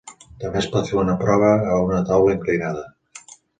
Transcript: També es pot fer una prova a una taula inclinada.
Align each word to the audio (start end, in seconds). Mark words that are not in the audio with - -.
També 0.43 0.57
es 0.61 0.67
pot 0.75 0.89
fer 0.91 0.97
una 1.01 1.17
prova 1.19 1.53
a 1.75 1.77
una 1.91 2.01
taula 2.09 2.35
inclinada. 2.39 2.85